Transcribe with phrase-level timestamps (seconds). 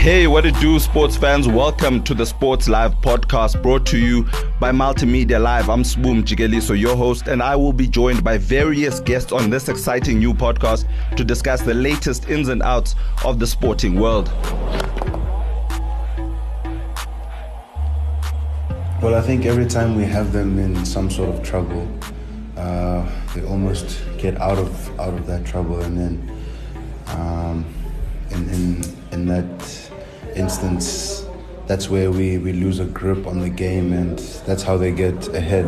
[0.00, 1.46] Hey, what it do, sports fans?
[1.46, 4.22] Welcome to the Sports Live podcast brought to you
[4.58, 5.68] by Multimedia Live.
[5.68, 9.68] I'm Swoom Jigeliso, your host, and I will be joined by various guests on this
[9.68, 12.94] exciting new podcast to discuss the latest ins and outs
[13.26, 14.28] of the sporting world.
[19.02, 21.86] Well, I think every time we have them in some sort of trouble,
[22.56, 26.42] uh, they almost get out of out of that trouble, and then
[27.08, 27.66] um,
[28.30, 29.79] in, in in that
[30.40, 31.24] instance,
[31.66, 35.28] that's where we, we lose a grip on the game, and that's how they get
[35.28, 35.66] ahead.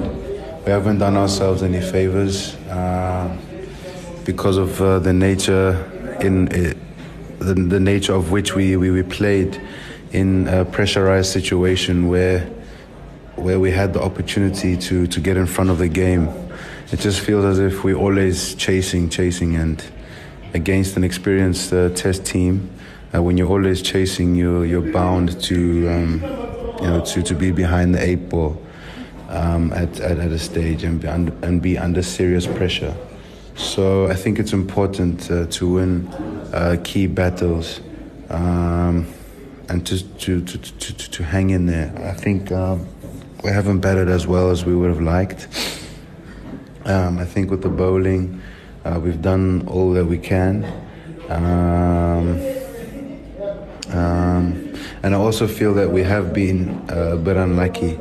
[0.64, 3.36] We haven't done ourselves any favors uh,
[4.24, 5.70] because of uh, the nature
[6.20, 6.74] in uh,
[7.38, 9.60] the, the nature of which we, we, we played
[10.12, 12.48] in a pressurized situation where
[13.36, 16.28] where we had the opportunity to, to get in front of the game.
[16.92, 19.82] It just feels as if we're always chasing, chasing, and
[20.54, 22.70] against an experienced uh, test team,
[23.14, 26.20] uh, when you're always chasing, you you're bound to um,
[26.80, 28.60] you know to, to be behind the eight ball
[29.28, 32.94] um, at, at, at a stage and be under, and be under serious pressure.
[33.54, 36.08] So I think it's important uh, to win
[36.52, 37.80] uh, key battles
[38.30, 39.06] um,
[39.68, 41.92] and to, to, to, to, to hang in there.
[42.04, 42.86] I think um,
[43.44, 45.48] we haven't batted as well as we would have liked.
[46.84, 48.40] Um, I think with the bowling,
[48.84, 50.64] uh, we've done all that we can.
[53.92, 57.98] Um, and I also feel that we have been uh, a bit unlucky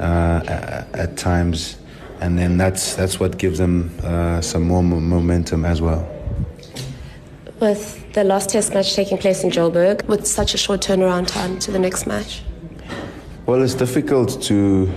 [0.00, 1.76] uh, at, at, times,
[2.20, 6.08] and then that's that's what gives them uh, some more momentum as well.
[7.60, 11.58] With the last Test match taking place in Joburg, with such a short turnaround time
[11.60, 12.42] to the next match.
[13.44, 14.90] Well, it's difficult to,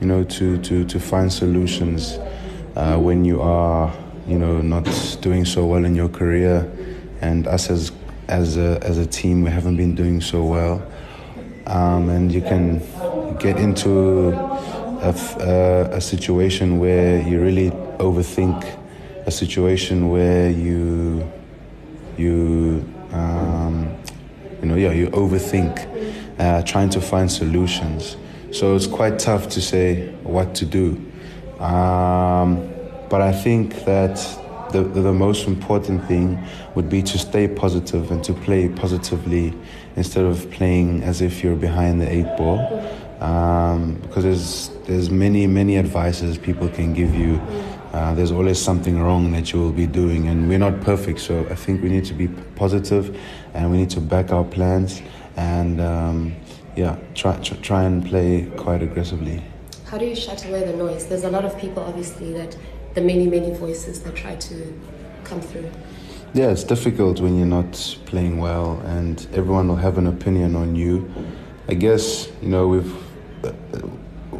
[0.00, 2.18] you know, to to, to find solutions
[2.76, 3.92] uh, when you are,
[4.26, 4.84] you know, not
[5.22, 6.70] doing so well in your career,
[7.22, 7.92] and us as
[8.30, 10.82] as a, as a team, we haven't been doing so well.
[11.66, 12.78] Um, and you can
[13.38, 18.78] get into a, a, a, situation where you really overthink
[19.26, 21.30] a situation where you
[22.16, 23.94] you um,
[24.60, 25.86] you know yeah you overthink
[26.38, 28.16] uh, trying to find solutions
[28.50, 30.88] so it's quite tough to say what to do
[31.62, 32.68] um,
[33.08, 34.39] but I think that
[34.72, 36.38] the, the, most important thing
[36.74, 39.54] would be to stay positive and to play positively
[39.96, 42.58] instead of playing as if you're behind the eight ball.
[43.20, 47.40] Um, because there's there's many many advices people can give you.
[47.92, 51.20] Uh, there's always something wrong that you will be doing, and we're not perfect.
[51.20, 53.20] So I think we need to be positive,
[53.52, 55.02] and we need to back our plans,
[55.36, 56.34] and um,
[56.76, 59.42] yeah, try, try try and play quite aggressively.
[59.90, 61.06] How do you shut away the noise?
[61.06, 62.56] There's a lot of people, obviously, that
[62.94, 64.80] the many, many voices that try to
[65.24, 65.70] come through?
[66.32, 67.72] Yeah, it's difficult when you're not
[68.06, 71.10] playing well, and everyone will have an opinion on you.
[71.68, 72.94] I guess you know we've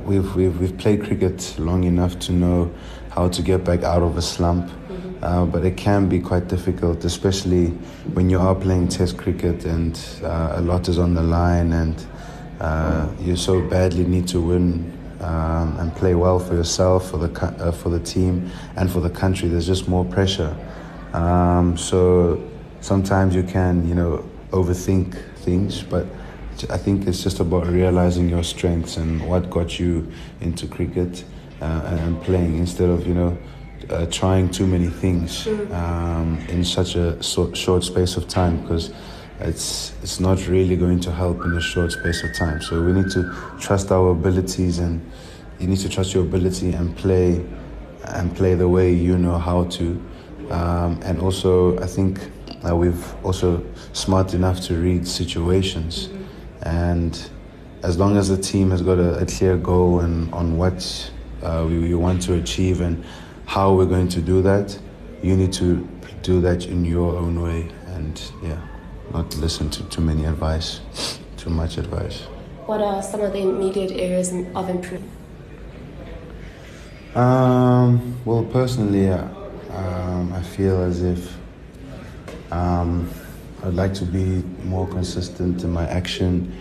[0.05, 2.72] we've we've, we've played cricket long enough to know
[3.11, 4.67] how to get back out of a slump.
[4.67, 5.25] Mm-hmm.
[5.25, 7.67] Uh, but it can be quite difficult, especially
[8.15, 12.06] when you are playing Test cricket and uh, a lot is on the line, and
[12.61, 17.31] uh, you so badly need to win um, and play well for yourself, for the
[17.44, 19.48] uh, for the team, and for the country.
[19.48, 20.56] There's just more pressure.
[21.12, 22.41] Um, so
[22.81, 26.06] sometimes you can, you know, overthink things, but
[26.69, 30.10] I think it's just about realizing your strengths and what got you
[30.41, 31.25] into cricket
[31.60, 33.38] uh, and playing instead of, you know,
[33.88, 38.92] uh, trying too many things um, in such a so short space of time because
[39.42, 42.60] it's it's not really going to help in a short space of time.
[42.60, 45.00] So we need to trust our abilities, and
[45.58, 47.44] you need to trust your ability and play
[48.04, 50.02] and play the way you know how to.
[50.50, 52.30] Um, and also, I think
[52.68, 56.10] uh, we've also smart enough to read situations,
[56.62, 57.30] and
[57.82, 61.10] as long as the team has got a, a clear goal and on what
[61.42, 63.02] uh, we, we want to achieve and
[63.46, 64.78] how we're going to do that,
[65.22, 65.88] you need to
[66.20, 67.70] do that in your own way.
[67.86, 68.60] And yeah
[69.12, 70.80] not listen to too many advice,
[71.36, 72.20] too much advice.
[72.66, 75.12] What are some of the immediate areas of improvement?
[77.14, 79.26] Um, well, personally, uh,
[79.72, 81.36] um, I feel as if
[82.52, 83.10] um,
[83.64, 86.56] I'd like to be more consistent in my action,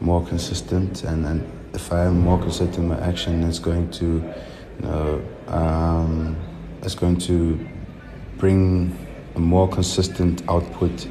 [0.00, 4.04] more consistent, and, and if I am more consistent in my action, it's going to,
[4.04, 6.36] you know, um,
[6.82, 7.58] it's going to
[8.36, 8.96] bring
[9.34, 11.08] a more consistent output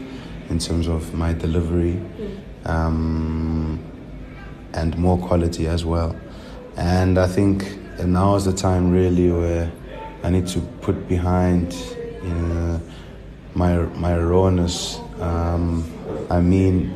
[0.49, 1.99] in terms of my delivery
[2.65, 3.79] um,
[4.73, 6.15] and more quality as well.
[6.75, 7.65] And I think
[8.03, 9.71] now is the time really where
[10.23, 12.81] I need to put behind you know,
[13.55, 14.99] my my rawness.
[15.19, 15.83] Um,
[16.29, 16.93] I mean,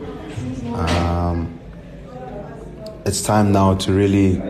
[0.73, 1.59] Um,
[3.05, 4.41] it's time now to really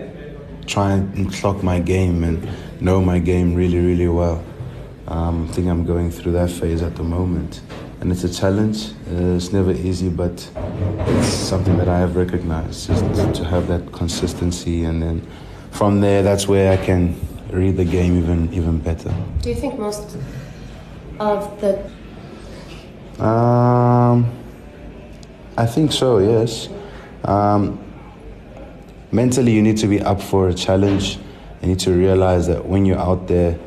[0.67, 2.47] try and clock my game and
[2.79, 4.43] know my game really, really well.
[5.07, 7.61] Um, I think I'm going through that phase at the moment.
[8.01, 8.89] And it's a challenge.
[9.07, 10.49] Uh, it's never easy, but
[10.97, 14.85] it's something that I have recognized just to have that consistency.
[14.85, 15.27] And then
[15.69, 17.15] from there, that's where I can
[17.51, 19.13] read the game even, even better.
[19.41, 20.17] Do you think most
[21.19, 23.23] of the.
[23.23, 24.35] Um,
[25.55, 26.69] I think so, yes.
[27.23, 27.79] Um,
[29.11, 31.19] mentally, you need to be up for a challenge.
[31.61, 33.59] You need to realize that when you're out there,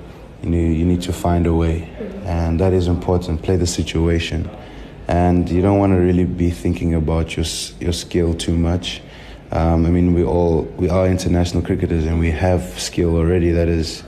[0.42, 1.88] you, know, you need to find a way.
[2.24, 3.42] And that is important.
[3.42, 4.48] Play the situation.
[5.08, 7.44] And you don't want to really be thinking about your,
[7.80, 9.02] your skill too much.
[9.52, 13.68] Um, I mean, we all we are international cricketers, and we have skill already that
[13.68, 14.02] is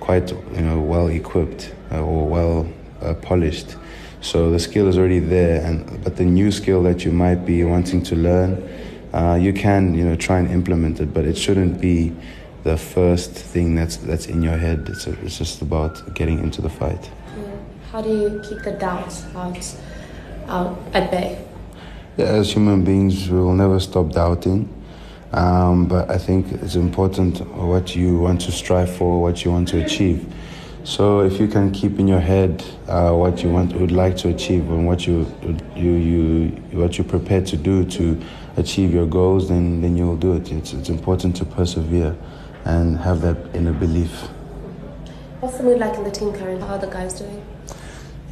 [0.00, 2.66] quite you know well equipped uh, or well
[3.02, 3.76] uh, polished.
[4.22, 7.62] So the skill is already there, and but the new skill that you might be
[7.62, 8.68] wanting to learn,
[9.12, 12.12] uh, you can you know try and implement it, but it shouldn't be
[12.64, 14.88] the first thing that's that's in your head.
[14.88, 17.10] It's a, it's just about getting into the fight.
[17.90, 19.74] How do you keep the doubts out
[20.46, 21.44] out at bay?
[22.16, 24.68] Yeah, as human beings, we will never stop doubting.
[25.32, 29.66] Um, but I think it's important what you want to strive for, what you want
[29.68, 30.32] to achieve.
[30.84, 34.28] So if you can keep in your head uh, what you want, would like to
[34.28, 35.26] achieve, and what you
[35.74, 36.48] you you
[36.78, 38.20] what you're prepared to do to
[38.56, 40.52] achieve your goals, then then you'll do it.
[40.52, 42.16] It's it's important to persevere,
[42.64, 44.28] and have that inner belief.
[45.40, 46.66] What's the mood like in the team currently?
[46.66, 47.42] How are the guys doing?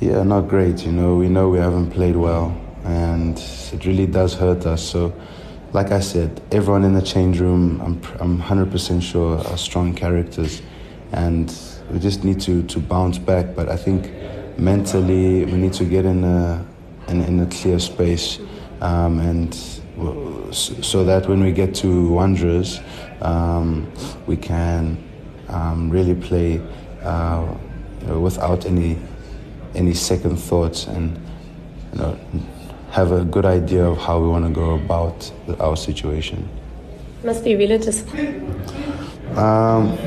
[0.00, 0.87] Yeah, not great.
[0.87, 3.37] You know, we know we haven't played well, and
[3.73, 4.81] it really does hurt us.
[4.81, 5.12] So
[5.73, 10.62] like I said, everyone in the change room, I'm, I'm 100% sure, are strong characters.
[11.12, 11.53] And
[11.91, 13.55] we just need to, to bounce back.
[13.56, 14.11] But I think
[14.56, 16.65] mentally, we need to get in a,
[17.09, 18.39] in, in a clear space.
[18.81, 19.53] Um, and
[20.55, 22.81] so that when we get to Wanderers,
[23.21, 23.91] um,
[24.27, 24.97] we can
[25.49, 26.62] um, really play
[27.03, 27.53] uh,
[28.06, 28.97] without any,
[29.75, 31.17] any second thoughts and
[31.93, 32.19] you know,
[32.91, 35.31] have a good idea of how we want to go about
[35.61, 36.49] our situation.
[37.25, 38.50] Must be really disappointing.
[39.37, 39.99] Um,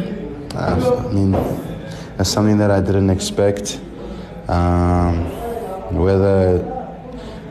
[0.56, 1.31] I mean,
[2.18, 3.80] that's something that I didn't expect.
[4.48, 5.25] Um,
[5.96, 6.57] whether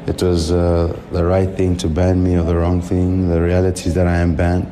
[0.07, 3.89] it was uh, the right thing to ban me or the wrong thing, the reality
[3.89, 4.67] is that I am banned.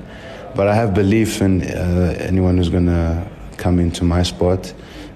[0.55, 3.26] But I have belief in uh, anyone who's going to
[3.56, 4.73] come into my spot.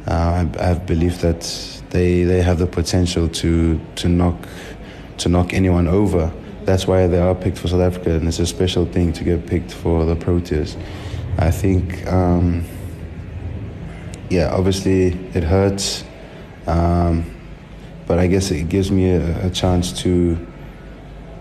[0.06, 1.42] Uh, I, I have belief that
[1.92, 4.48] they, they have the potential to, to knock
[5.18, 6.32] to knock anyone over.
[6.64, 9.46] That's why they are picked for South Africa, and it's a special thing to get
[9.46, 10.76] picked for the Proteas.
[11.38, 12.64] I think, um,
[14.30, 16.02] yeah, obviously it hurts,
[16.66, 17.24] um,
[18.06, 20.38] but I guess it gives me a, a, chance to,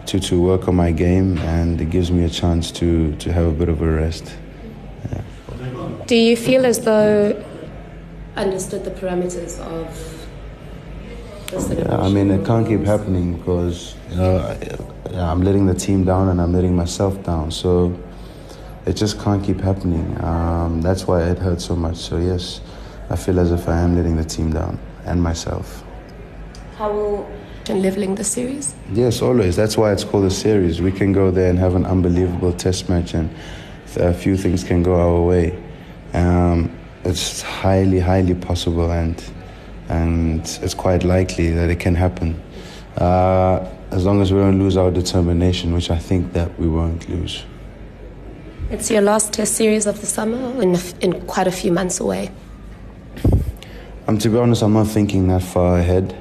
[0.07, 3.45] to to work on my game, and it gives me a chance to to have
[3.45, 4.35] a bit of a rest.
[5.11, 6.05] Yeah.
[6.07, 7.41] Do you feel as though
[8.35, 10.20] understood the parameters of
[11.51, 14.37] yeah, I mean, it can't keep happening because you know
[15.13, 17.51] I, am letting the team down and I'm letting myself down.
[17.51, 17.97] So
[18.85, 20.21] it just can't keep happening.
[20.23, 21.97] Um, that's why it hurts so much.
[21.97, 22.61] So yes,
[23.09, 25.83] I feel as if I am letting the team down and myself.
[26.77, 27.29] How will
[27.69, 28.75] and leveling the series?
[28.91, 29.55] Yes, always.
[29.55, 30.81] That's why it's called a series.
[30.81, 33.29] We can go there and have an unbelievable test match, and
[33.97, 35.57] a few things can go our way.
[36.13, 39.23] Um, it's highly, highly possible, and
[39.91, 42.41] and it's quite likely that it can happen.
[42.97, 47.09] Uh, as long as we don't lose our determination, which I think that we won't
[47.09, 47.43] lose.
[48.69, 52.31] It's your last test series of the summer, in, in quite a few months away.
[54.07, 56.15] Um, to be honest, I'm not thinking that far ahead.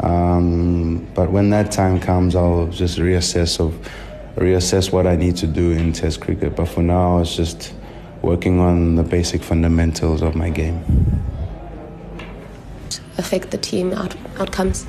[0.00, 3.72] Um, but when that time comes, I'll just reassess of
[4.36, 6.56] reassess what I need to do in Test cricket.
[6.56, 7.74] But for now, it's just
[8.20, 10.84] working on the basic fundamentals of my game
[13.18, 14.86] affect the team out, outcomes?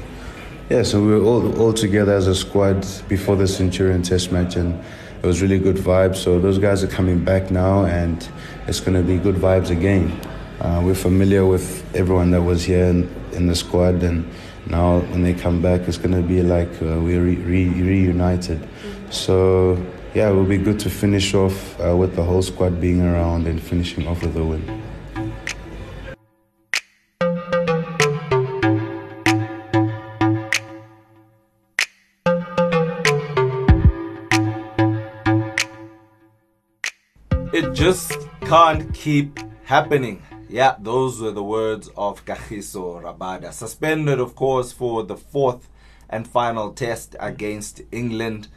[0.69, 4.55] Yeah, so we were all, all together as a squad before the Centurion Test match,
[4.55, 4.81] and
[5.21, 6.17] it was really good vibes.
[6.17, 8.27] So those guys are coming back now, and
[8.67, 10.19] it's going to be good vibes again.
[10.61, 14.25] Uh, we're familiar with everyone that was here in, in, the squad, and
[14.67, 18.65] now when they come back, it's going to be like uh, we're re- re- reunited.
[19.09, 19.77] So
[20.13, 23.47] yeah, it will be good to finish off uh, with the whole squad being around
[23.47, 24.81] and finishing off with a win.
[37.83, 40.23] Just can't keep happening.
[40.47, 43.51] Yeah, those were the words of Kagiso Rabada.
[43.51, 45.67] Suspended, of course, for the fourth
[46.09, 48.47] and final test against England.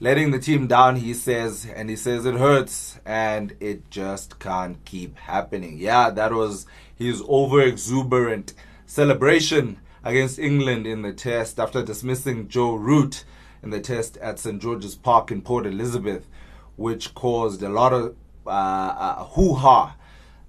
[0.00, 4.84] letting the team down, he says, and he says it hurts and it just can't
[4.84, 5.78] keep happening.
[5.78, 8.54] Yeah, that was his over exuberant
[8.86, 13.22] celebration against England in the test after dismissing Joe Root
[13.62, 14.60] in the test at St.
[14.60, 16.28] George's Park in Port Elizabeth,
[16.74, 18.16] which caused a lot of
[18.48, 19.94] uh, uh, hoo ha.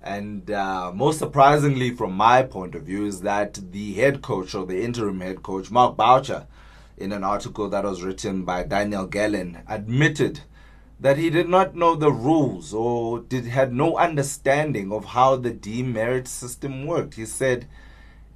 [0.02, 4.66] And uh, most surprisingly, from my point of view, is that the head coach or
[4.66, 6.48] the interim head coach, Mark Boucher,
[6.98, 10.42] in an article that was written by Daniel Gallan, admitted
[11.00, 15.52] that he did not know the rules or did had no understanding of how the
[15.52, 17.16] demerit system worked.
[17.16, 17.68] He said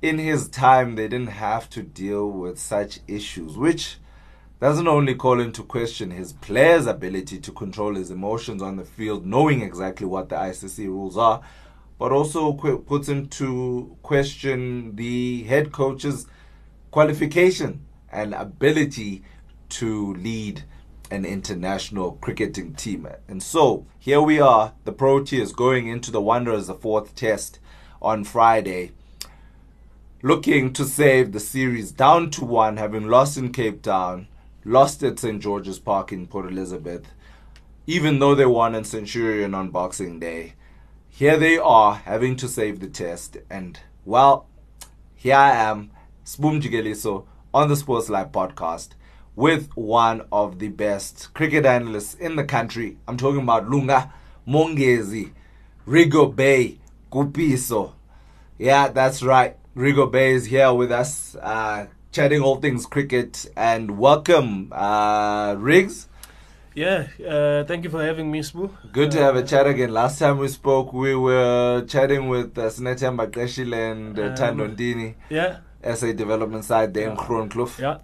[0.01, 3.97] in his time they didn't have to deal with such issues, which
[4.63, 9.25] doesn't only call into question his player's ability to control his emotions on the field,
[9.25, 11.41] knowing exactly what the ICC rules are,
[11.99, 16.27] but also qu- puts into question the head coach's
[16.91, 19.21] qualification and ability
[19.67, 20.63] to lead
[21.11, 23.05] an international cricketing team.
[23.27, 27.59] And so here we are, the Proteas going into the Wanderers, the fourth test
[28.01, 28.93] on Friday,
[30.21, 34.29] looking to save the series down to one, having lost in Cape Town
[34.65, 35.41] lost at St.
[35.41, 37.07] George's Park in Port Elizabeth,
[37.85, 40.53] even though they won in Centurion on Boxing Day.
[41.09, 44.47] Here they are having to save the test, and well,
[45.15, 45.91] here I am,
[46.23, 48.89] Spoom Jigeliso, on the Sports Live podcast
[49.35, 52.97] with one of the best cricket analysts in the country.
[53.07, 54.13] I'm talking about Lunga
[54.47, 55.31] Mongezi,
[55.87, 56.79] Rigo Bay
[57.11, 57.93] Kupiso.
[58.57, 59.57] Yeah, that's right.
[59.75, 61.35] Rigo Bay is here with us.
[61.35, 63.51] Uh, chatting all things cricket.
[63.57, 66.07] And welcome, uh, Riggs.
[66.75, 68.71] Yeah, uh, thank you for having me, Spoo.
[68.91, 69.91] Good to have a chat again.
[69.93, 74.75] Last time we spoke, we were chatting with uh, Sinetemba Qeshile and uh, um, Thando
[74.75, 75.15] Ntini.
[75.29, 75.57] Yeah.
[75.93, 77.79] SA development side there in Groenkloof.
[77.79, 77.97] Yeah.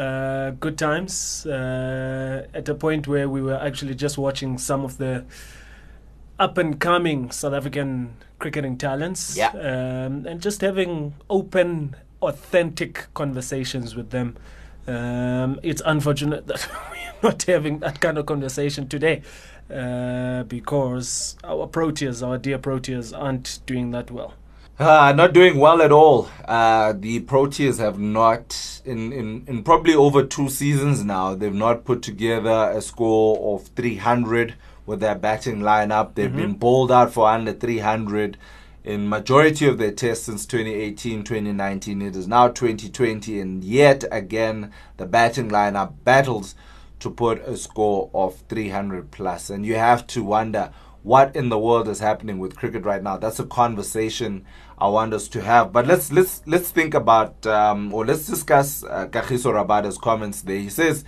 [0.00, 4.98] Uh, good times uh, at a point where we were actually just watching some of
[4.98, 5.24] the
[6.38, 9.36] up and coming South African cricketing talents.
[9.36, 9.50] Yeah.
[9.50, 14.36] Um, and just having open authentic conversations with them.
[14.86, 16.68] Um, it's unfortunate that
[17.22, 19.22] we're not having that kind of conversation today
[19.70, 24.34] uh, because our Proteas, our dear Proteas, aren't doing that well.
[24.78, 26.28] Uh, not doing well at all.
[26.44, 31.84] Uh, the Proteas have not, in, in, in probably over two seasons now, they've not
[31.84, 34.54] put together a score of 300
[34.84, 36.14] with their batting lineup.
[36.14, 36.36] They've mm-hmm.
[36.36, 38.36] been bowled out for under 300
[38.86, 44.72] in majority of their tests since 2018 2019 it is now 2020 and yet again
[44.96, 46.54] the batting lineup battles
[46.98, 49.50] to put a score of 300 plus.
[49.50, 53.16] And you have to wonder what in the world is happening with cricket right now.
[53.16, 54.44] That's a conversation
[54.78, 55.72] i want us to have.
[55.72, 60.58] But let's let's let's think about um, or let's discuss uh, Kagiso Rabada's comments there.
[60.58, 61.04] He says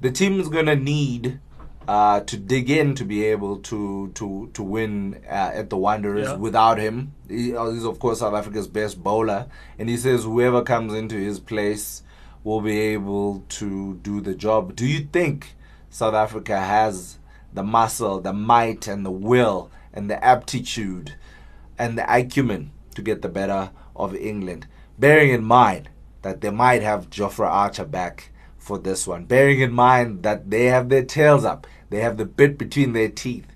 [0.00, 1.40] the team is going to need
[1.88, 6.28] uh, to dig in to be able to to to win uh, at the Wanderers
[6.28, 6.36] yeah.
[6.36, 7.14] without him.
[7.28, 9.46] He, uh, he's of course South Africa's best bowler,
[9.78, 12.02] and he says whoever comes into his place
[12.44, 14.76] will be able to do the job.
[14.76, 15.56] Do you think
[15.88, 17.18] South Africa has
[17.54, 21.14] the muscle, the might, and the will, and the aptitude,
[21.78, 24.66] and the acumen to get the better of England?
[24.98, 25.88] Bearing in mind
[26.20, 29.24] that they might have Jofra Archer back for this one.
[29.24, 33.08] Bearing in mind that they have their tails up, they have the bit between their
[33.08, 33.46] teeth.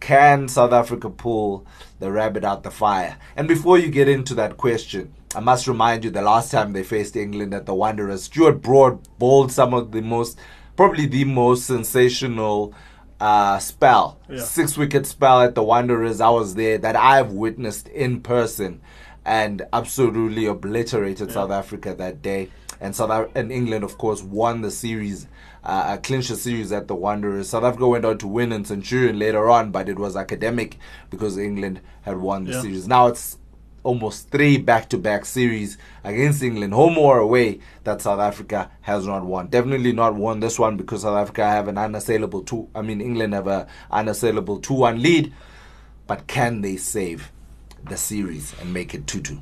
[0.00, 1.66] Can South Africa pull
[1.98, 3.16] the rabbit out the fire?
[3.36, 6.82] And before you get into that question, I must remind you the last time they
[6.82, 10.38] faced England at the Wanderers, Stuart Broad bowled some of the most,
[10.76, 12.74] probably the most sensational
[13.20, 14.40] uh, spell, yeah.
[14.40, 16.20] six wicket spell at the Wanderers.
[16.20, 18.80] I was there that I've witnessed in person
[19.24, 21.34] and absolutely obliterated yeah.
[21.34, 22.50] South Africa that day
[22.80, 25.26] and South Af- and England, of course, won the series,
[25.66, 27.50] uh, clinched the series at the Wanderers.
[27.50, 30.78] South Africa went on to win in Centurion later on, but it was academic
[31.10, 32.62] because England had won the yeah.
[32.62, 32.86] series.
[32.86, 33.38] Now it's
[33.82, 39.48] almost three back-to-back series against England, home or away, that South Africa has not won.
[39.48, 42.68] Definitely not won this one because South Africa have an unassailable two.
[42.74, 45.32] I mean, England have an unassailable two-one lead,
[46.06, 47.30] but can they save
[47.84, 49.40] the series and make it two-two?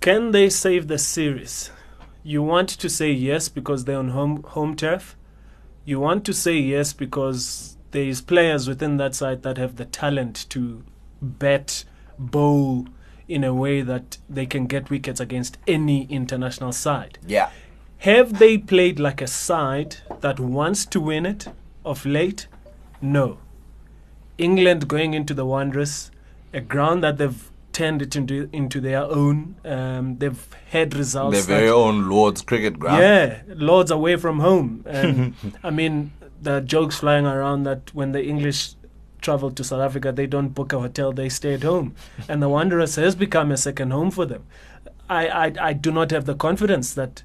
[0.00, 1.70] Can they save the series?
[2.26, 5.16] you want to say yes because they're on home home turf.
[5.86, 9.84] You want to say yes because there is players within that side that have the
[9.84, 10.82] talent to
[11.22, 11.84] bet,
[12.18, 12.88] bowl
[13.28, 17.20] in a way that they can get wickets against any international side.
[17.24, 17.50] Yeah.
[17.98, 21.46] Have they played like a side that wants to win it
[21.84, 22.48] of late?
[23.00, 23.38] No.
[24.38, 26.10] England going into the Wanderers,
[26.52, 29.56] a ground that they've turned it into into their own.
[29.64, 31.36] Um, they've had results.
[31.36, 33.02] Their very own Lords cricket ground.
[33.02, 34.82] Yeah, Lords away from home.
[34.86, 38.74] And I mean, the jokes flying around that when the English
[39.20, 41.94] travel to South Africa, they don't book a hotel, they stay at home.
[42.28, 44.44] and the Wanderers has become a second home for them.
[45.08, 47.22] I, I, I do not have the confidence that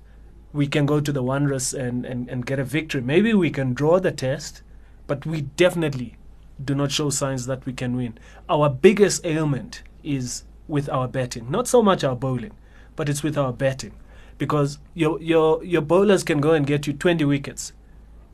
[0.52, 3.02] we can go to the Wanderers and, and, and get a victory.
[3.02, 4.64] Maybe we can draw the test,
[5.08, 6.18] but we definitely
[6.64, 8.18] do not show signs that we can win.
[8.50, 12.54] Our biggest ailment is with our betting, not so much our bowling,
[12.96, 13.94] but it's with our betting.
[14.38, 17.74] Because your, your, your bowlers can go and get you 20 wickets,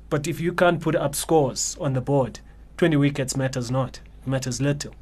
[0.09, 2.39] but if you can't put up scores on the board,
[2.77, 4.93] 20 wickets matters not, it matters little.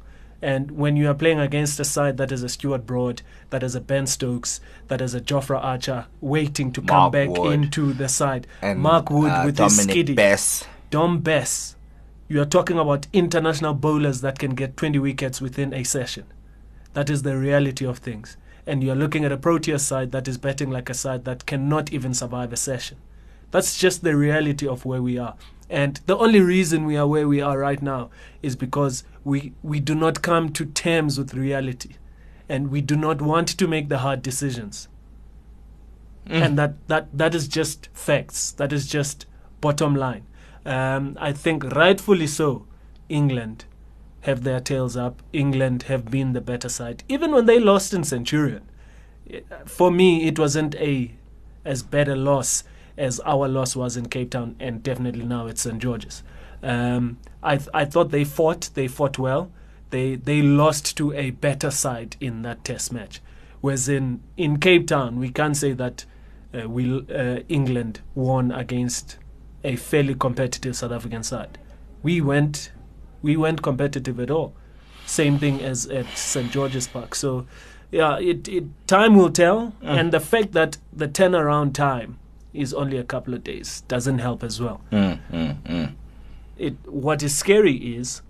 [0.42, 3.74] And when you are playing against a side that is a Stuart Broad, that is
[3.74, 7.52] a Ben Stokes, that is a Jofra Archer waiting to come back Wood.
[7.52, 10.64] into the side, And, Mark Wood uh, with his Dominic skiddy, Bess.
[10.90, 11.76] Dom Bess,
[12.28, 16.24] you are talking about international bowlers that can get 20 wickets within a session.
[16.96, 18.38] That is the reality of things.
[18.66, 21.44] And you are looking at a Proteas side that is betting like a side that
[21.44, 22.96] cannot even survive a session.
[23.50, 25.34] That's just the reality of where we are.
[25.68, 28.08] And the only reason we are where we are right now
[28.40, 31.96] is because we, we do not come to terms with reality.
[32.48, 34.88] And we do not want to make the hard decisions.
[36.24, 38.52] And that, that, that is just facts.
[38.52, 39.26] That is just
[39.60, 40.24] bottom line.
[40.64, 42.64] Um, I think rightfully so,
[43.10, 43.66] England
[44.26, 45.22] have their tails up.
[45.32, 47.04] England have been the better side.
[47.08, 48.68] Even when they lost in Centurion,
[49.64, 51.12] for me, it wasn't a
[51.64, 52.64] as bad a loss
[52.96, 56.22] as our loss was in Cape Town, and definitely now it's St George's.
[56.62, 58.70] Um, I th- I thought they fought.
[58.74, 59.50] They fought well.
[59.90, 63.20] They they lost to a better side in that Test match.
[63.60, 66.04] Whereas in in Cape Town, we can't say that
[66.52, 69.18] uh, we uh, England won against
[69.62, 71.58] a fairly competitive South African side.
[72.02, 72.70] We went
[73.26, 74.54] we weren't competitive at all.
[75.04, 77.14] Same thing as at St George's Park.
[77.14, 77.46] So,
[77.90, 82.18] yeah, it, it time will tell, and the fact that the turnaround time
[82.54, 84.80] is only a couple of days doesn't help as well.
[84.92, 85.94] Mm, mm, mm.
[86.56, 88.22] It what is scary is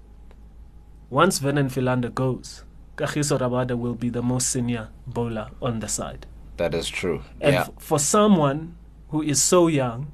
[1.11, 2.65] once Vernon Philander goes,
[2.97, 6.27] Kagiso Rabada will be the most senior bowler on the side.
[6.57, 7.23] That is true.
[7.41, 7.61] And yeah.
[7.61, 8.77] f- for someone
[9.11, 10.11] who is so young,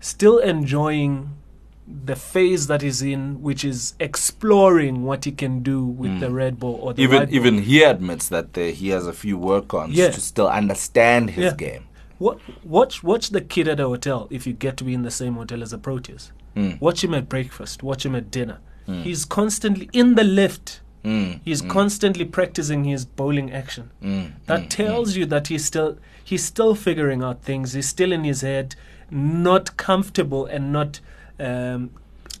[0.00, 1.36] still enjoying
[1.86, 6.58] the phase that he's in, which is exploring what he can do with the red
[6.58, 7.34] ball or the even ball.
[7.34, 10.10] even he admits that uh, he has a few work ons Yeah.
[10.10, 11.54] to still understand his Yeah.
[11.56, 11.84] game.
[12.18, 15.10] Wa- watch watch the kid at a hotel if you get to be in the
[15.10, 16.30] same hotel as a Proteus.
[16.56, 16.80] Mm.
[16.80, 17.82] Watch him at breakfast.
[17.82, 18.58] Watch him at dinner.
[18.86, 20.80] He's constantly in the lift.
[21.04, 21.40] Mm.
[21.44, 23.90] He's constantly practicing his bowling action.
[24.02, 24.32] Mm.
[24.46, 27.72] That tells you that he's still he's still figuring out things.
[27.72, 28.76] He's still in his head,
[29.10, 31.00] not comfortable and not
[31.42, 31.90] um,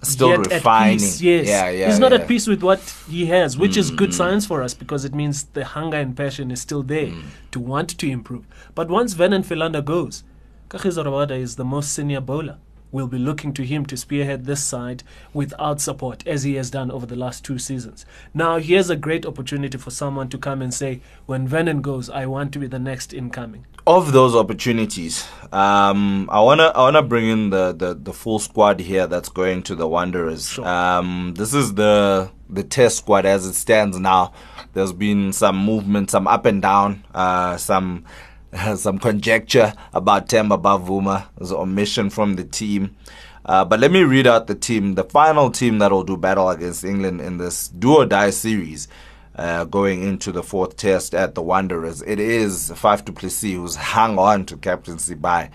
[0.04, 0.98] Still yet at refining.
[0.98, 1.20] peace.
[1.22, 2.18] Yes, Yeah, yeah, He's not yeah.
[2.18, 5.14] Mm, at peace with what he has, which is good science for us because it
[5.14, 7.22] means the hunger and passion is still there Mm.
[7.52, 8.44] to want to improve.
[8.74, 10.24] But once Vernon Philander goes,
[10.70, 12.56] Kagiso Rabada is the most senior bowler.
[12.90, 16.90] We'll be looking to him to spearhead this side without support, as he has done
[16.90, 18.04] over the last two seasons.
[18.34, 22.26] Now, here's a great opportunity for someone to come and say, when Vernon goes, I
[22.26, 23.64] want to be the next incoming.
[23.84, 28.78] Of those opportunities, um, I wanna I wanna bring in the, the, the full squad
[28.78, 30.50] here that's going to the Wanderers.
[30.50, 30.64] Sure.
[30.64, 34.34] Um, this is the the test squad as it stands now.
[34.72, 38.04] There's been some movement, some up and down, uh, some
[38.76, 41.26] some conjecture about Temba Bavuma.
[41.40, 42.96] An omission from the team.
[43.44, 46.48] Uh, but let me read out the team, the final team that will do battle
[46.50, 48.86] against England in this do or die series.
[49.34, 53.76] Uh, going into the fourth test at the Wanderers, it is Faf du Plessis who's
[53.76, 55.50] hung on to captaincy by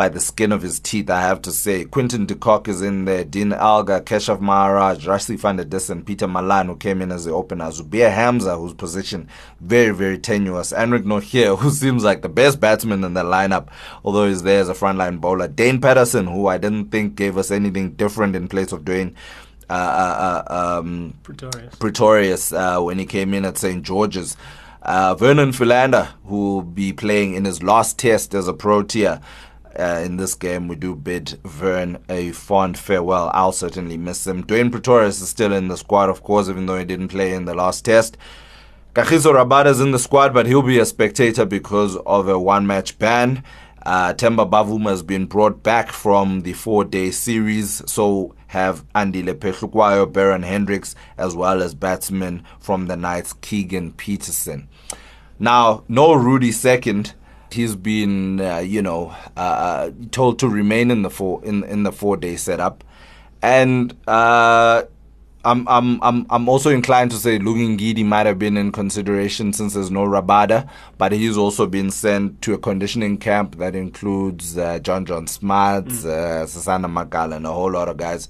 [0.00, 1.84] by the skin of his teeth, I have to say.
[1.84, 6.26] Quinton de Kock is in there, Dean Elgar, Keshav Maharaj, Rassie van der Dussen, Pieter
[6.26, 9.28] Malan, who came in as the opener, Zubayr Hamza, whose position
[9.60, 13.68] very, very tenuous, Anrich Nortje, who seems like the best batsman in the lineup,
[14.02, 17.50] although he's there as a frontline bowler, Dane Paterson, who I didn't think gave us
[17.50, 19.14] anything different in place of doing
[19.70, 21.74] uh, uh, uh, um, Pretorius.
[21.76, 23.82] Pretorius uh, when he came in at St.
[23.82, 24.36] George's.
[24.82, 29.20] Uh, Vernon Philander, who will be playing in his last test as a Protea.
[29.78, 33.30] Uh, in this game, we do bid Vern a fond farewell.
[33.32, 34.42] I'll certainly miss him.
[34.42, 37.44] Dwayne Pretorius is still in the squad, of course, even though he didn't play in
[37.44, 38.16] the last test.
[38.94, 42.66] Kagiso Rabada is in the squad, but he'll be a spectator because of a one
[42.66, 43.44] match ban.
[43.86, 49.34] Uh, Temba Bavuma has been brought back from the four day series, so have Andile
[49.34, 54.68] Phehlukwayo, Beuran Hendricks, as well as batsmen from the Knights, Keegan Petersen.
[55.38, 57.14] Now, no Rudi Second.
[57.52, 61.92] He's been, uh, you know, uh, told to remain in the four in in the
[61.92, 62.82] four day setup,
[63.40, 64.82] and uh,
[65.44, 69.52] I'm I'm I'm I'm also inclined to say Lungi Ngidi might have been in consideration
[69.54, 74.58] since there's no Rabada, but he's also been sent to a conditioning camp that includes
[74.58, 76.06] uh, Jon-Jon Smuts, mm.
[76.06, 78.28] uh, Sisanda Magala, and a whole lot of guys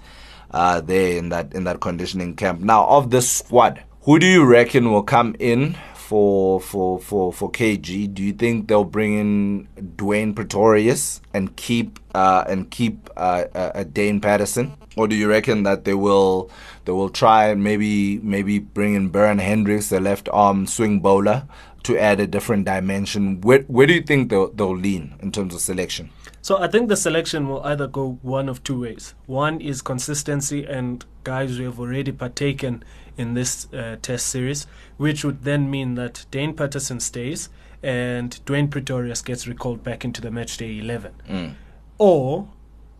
[0.53, 2.61] uh, there in that in that conditioning camp.
[2.61, 7.51] Now, of the squad, who do you reckon will come in for for for for
[7.51, 8.12] KG?
[8.14, 13.83] Do you think they'll bring in Dwayne Pretorius and keep uh, and keep uh, uh,
[13.83, 14.77] Dane Paterson?
[14.96, 16.50] Or do you reckon that they will
[16.85, 21.46] they will try and maybe maybe bring in Beuran Hendricks, the left arm swing bowler,
[21.85, 23.40] to add a different dimension?
[23.40, 26.11] Where where do you think they'll they'll lean in terms of selection?
[26.42, 29.14] So I think the selection will either go one of two ways.
[29.26, 32.83] One is consistency and guys who have already partaken
[33.18, 37.50] in this uh, test series, which would then mean that Dane Paterson stays
[37.83, 41.12] and Dwayne Pretorius gets recalled back into the matchday 11.
[41.29, 41.55] Mm.
[41.98, 42.48] Or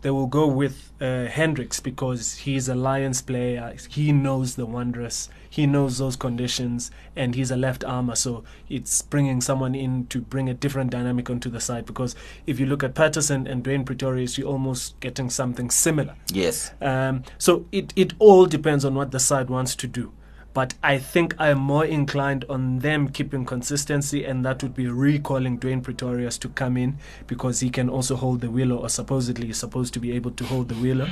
[0.01, 3.75] they will go with uh, Hendricks because he's a Lions player.
[3.89, 5.29] He knows the Wanderers.
[5.49, 8.15] He knows those conditions, and he's a left armer.
[8.15, 11.85] So it's bringing someone in to bring a different dynamic onto the side.
[11.85, 12.15] Because
[12.47, 16.15] if you look at Paterson and Dwayne Pretorius, you're almost getting something similar.
[16.31, 16.71] Yes.
[16.81, 20.13] Um, so it it all depends on what the side wants to do
[20.53, 25.59] but I think I'm more inclined on them keeping consistency, and that would be recalling
[25.59, 29.57] Dwayne Pretorius to come in because he can also hold the wheeler, or supposedly is
[29.57, 31.09] supposed to be able to hold the wheeler.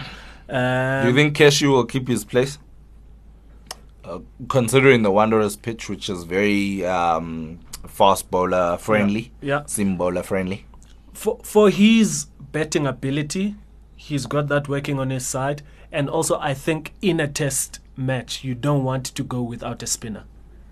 [0.50, 2.58] Um, Do you think Keshav will keep his place?
[4.04, 9.66] Uh, considering the Wanderers pitch, which is very um, fast bowler friendly, yeah, yeah.
[9.68, 10.66] sim bowler friendly.
[11.14, 13.56] For for his betting ability,
[13.96, 18.44] he's got that working on his side, and also I think in a test match,
[18.44, 20.24] you don't want to go without a spinner.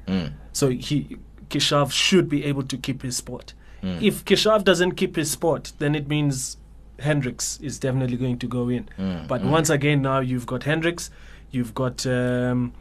[0.07, 0.33] Mm.
[0.53, 1.17] So he
[1.49, 3.53] Keshav should be able to keep his spot.
[3.83, 4.01] Mm.
[4.01, 6.57] If Keshav doesn't keep his spot, then it means
[6.99, 8.89] Hendricks is definitely going to go in.
[8.97, 9.27] Mm.
[9.27, 9.51] But mm.
[9.51, 11.09] once again, now you've got Hendricks,
[11.51, 12.73] you've got um,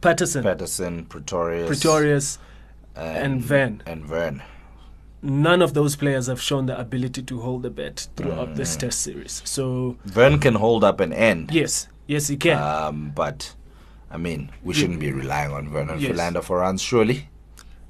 [0.00, 2.38] Paterson, Paterson, Pretorius, Pretorius,
[2.94, 4.42] and, and Van, and Vern.
[5.22, 8.80] None of those players have shown the ability to hold the bet throughout this mm.
[8.80, 9.42] test series.
[9.44, 11.50] So Vern can hold up an end.
[11.52, 12.60] Yes, Yes, he can.
[12.60, 13.54] Um, but
[14.10, 16.10] I mean, we shouldn't be relying on Vernon yes.
[16.10, 17.28] Philander for runs, surely.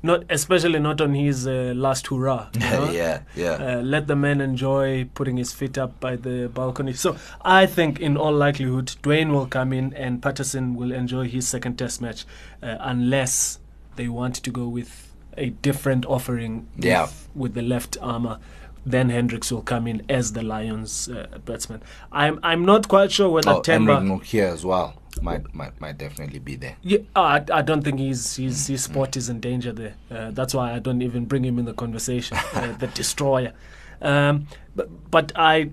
[0.02, 2.50] Not especially not on his uh, last hurrah.
[2.54, 2.90] You know?
[2.90, 3.52] yeah, yeah.
[3.52, 6.92] Uh, let the man enjoy putting his feet up by the balcony.
[6.92, 11.48] So I think, in all likelihood, Dwayne will come in and Paterson will enjoy his
[11.48, 12.26] second Test match,
[12.62, 13.59] uh, unless
[13.96, 16.68] they want to go with a different offering.
[16.76, 17.04] Yeah.
[17.04, 18.38] With, with the left armor
[18.84, 21.82] then Hendricks will come in as the Lions uh, batsman.
[22.12, 26.38] I'm I'm not quite sure whether oh, Temba Nokia as well might might might definitely
[26.38, 26.76] be there.
[26.82, 29.94] Yeah, uh, I, I don't think his his his spot is in danger there.
[30.10, 32.38] Uh, that's why I don't even bring him in the conversation.
[32.54, 33.52] Uh, the destroyer.
[34.00, 35.70] Um, but but I,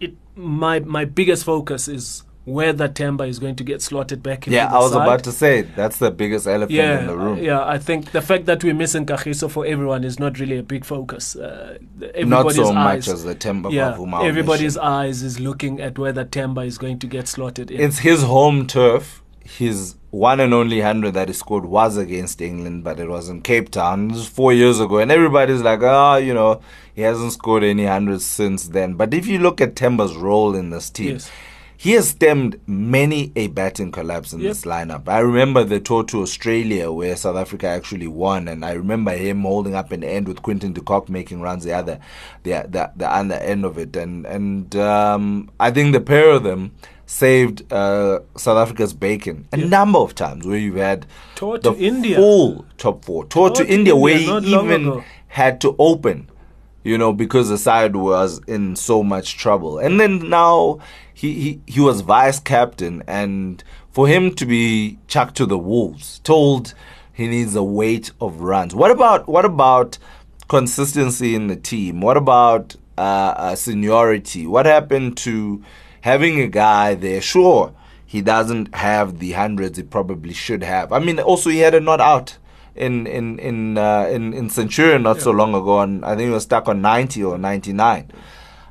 [0.00, 4.56] it my my biggest focus is whether Temba is going to get slotted back into
[4.56, 5.02] Yeah, I was side.
[5.02, 7.38] about to say that's the biggest elephant yeah, in the room.
[7.42, 10.62] Yeah, I think the fact that we're missing Kagiso for everyone is not really a
[10.62, 11.36] big focus.
[11.36, 11.78] Uh,
[12.18, 14.88] not so eyes, much as the Temba yeah, Everybody's mission.
[14.88, 17.80] eyes is looking at whether Temba is going to get slotted in.
[17.80, 19.22] It's his home turf.
[19.40, 23.42] His one and only hundred that he scored was against England, but it was in
[23.42, 24.08] Cape Town.
[24.08, 26.62] This was four years ago, and everybody's like, ah, oh, you know,
[26.94, 28.94] he hasn't scored any hundreds since then.
[28.94, 31.14] But if you look at Temba's role in this team.
[31.14, 31.30] Yes
[31.84, 34.52] he has stemmed many a batting collapse in yep.
[34.52, 35.06] this lineup.
[35.06, 39.42] I remember the tour to Australia where South Africa actually won, and I remember him
[39.42, 42.00] holding up an end with Quinton de Kock making runs the other,
[42.42, 46.42] the the, the other end of it, and and um, I think the pair of
[46.42, 46.72] them
[47.04, 49.68] saved uh, South Africa's bacon a yep.
[49.68, 53.56] number of times where you've had tour the to India full top four tour, tour
[53.56, 55.04] to, to, India, India where he even ago.
[55.28, 56.30] had to open
[56.84, 59.78] you know, because the side was in so much trouble.
[59.78, 60.80] And then now
[61.14, 66.18] he, he, he was vice captain, and for him to be chucked to the wolves,
[66.24, 66.74] told
[67.12, 68.74] he needs a weight of runs.
[68.74, 69.98] What about what about
[70.48, 72.00] consistency in the team?
[72.00, 74.46] What about uh, uh, seniority?
[74.46, 75.62] What happened to
[76.00, 77.22] having a guy there?
[77.22, 77.72] Sure,
[78.04, 80.92] he doesn't have the hundreds he probably should have.
[80.92, 82.38] I mean, also he had a not out
[82.74, 85.22] in in in uh, in, in Centurion not yeah.
[85.22, 88.10] so long ago, and I think he was stuck on ninety or ninety nine.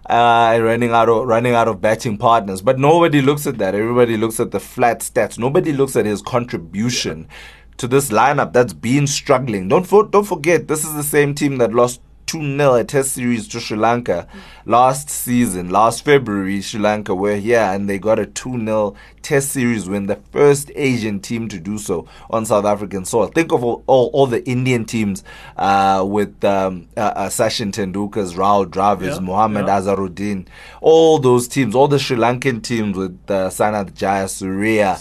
[0.05, 3.73] Uh, running out of running out of batting partners, but nobody looks at that.
[3.73, 5.39] Everybody looks at the flat stats.
[5.39, 7.29] Nobody looks at his contribution
[7.77, 9.69] to this lineup that's been struggling.
[9.69, 12.01] Don't for, don't forget, this is the same team that lost
[12.33, 14.27] 2 0 a test series to Sri Lanka
[14.65, 16.61] last season, last February.
[16.61, 20.71] Sri Lanka were here and they got a 2 0 test series win, the first
[20.75, 23.27] Asian team to do so on South African soil.
[23.27, 25.23] Think of all, all, all the Indian teams
[25.57, 29.79] uh, with um, uh, uh, Sachin Tendulkar's, Rahul Dravid's, Yeah, Mohammad yeah.
[29.81, 30.47] Azharuddin,
[30.81, 34.95] all those teams, all the Sri Lankan teams with uh, Sanath Jayasuriya,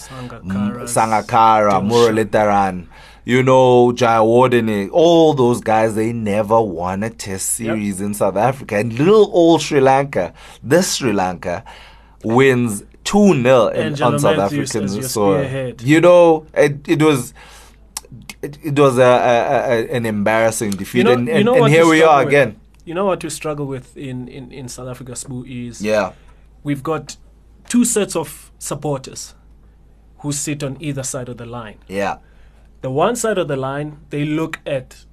[0.84, 1.80] Sangakkara,
[3.26, 3.42] M- Sangakkara, Dilshan.
[3.42, 8.14] Muralidharan, you know, Jayawardene, eh, all those guys, they never won a test series in
[8.14, 8.76] South Africa.
[8.76, 10.32] And little old Sri Lanka,
[10.62, 11.64] this Sri Lanka,
[12.24, 15.74] wins 2 0 Angelo on South Matthews African soil.
[15.82, 17.34] You know, it, it was.
[18.42, 21.72] It, it was a, a, a, an embarrassing defeat, You know, and, you know and
[21.72, 22.28] here we are with?
[22.28, 22.60] again.
[22.84, 26.12] You know what to struggle with in, in, in South Africa, Spoo, is Yeah,
[26.64, 27.16] we've got
[27.68, 29.34] two sets of supporters
[30.18, 31.78] who sit on either side of the line.
[31.88, 32.18] yeah,
[32.82, 35.04] The one side of the line, they look at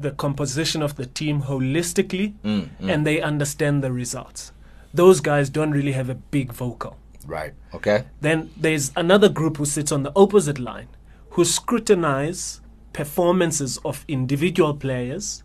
[0.00, 4.52] the composition of the team holistically mm, mm, and they understand the results.
[4.94, 6.96] Those guys don't really have a big vocal.
[7.26, 8.04] right, okay.
[8.22, 10.88] Then there's another group who sits on the opposite line
[11.30, 12.60] who scrutinize
[12.94, 15.42] performances of individual players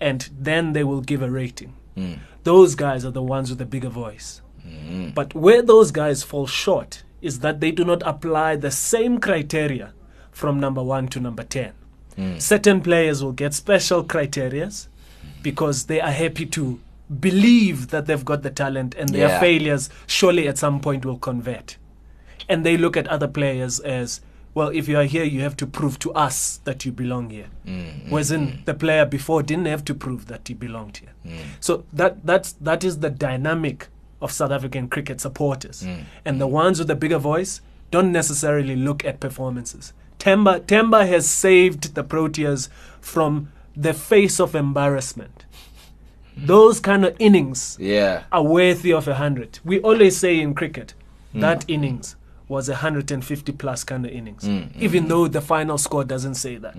[0.00, 1.74] and then they will give a rating.
[1.96, 2.20] Mm.
[2.44, 4.40] Those guys are the ones with the bigger voice.
[4.64, 5.14] Mm.
[5.14, 9.92] But where those guys fall short is that they do not apply the same criteria
[10.38, 11.72] from number one to number 10.
[12.14, 12.38] Hmm.
[12.38, 14.86] Certain players will get special criterias
[15.42, 16.78] because they are happy to
[17.20, 19.40] believe that they've got the talent and their Yeah.
[19.40, 21.76] failures surely at some point will convert.
[22.48, 24.20] And they look at other players as,
[24.54, 27.48] well, if you are here, you have to prove to us that you belong here.
[27.66, 31.14] Hmm, hmm, Whereas in the player before didn't have to prove that he belonged here.
[31.60, 33.88] So that that's that is the dynamic
[34.20, 35.84] of South African cricket supporters.
[36.24, 39.92] And the ones with the bigger voice don't necessarily look at performances.
[40.18, 42.68] Temba Temba has saved the Proteas
[43.00, 45.44] from the face of embarrassment.
[46.36, 49.58] Those kind of innings Yeah, are worthy of a hundred.
[49.64, 50.94] We always say in cricket
[51.32, 51.40] hmm.
[51.40, 54.82] that innings was a hundred and fifty plus kind of innings, hmm, hmm.
[54.82, 56.76] even though the final score doesn't say that.